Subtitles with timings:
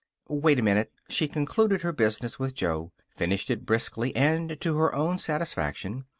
[0.29, 4.95] "Wait a minute." She concluded her business with Joe; finished it briskly and to her
[4.95, 6.05] own satisfaction.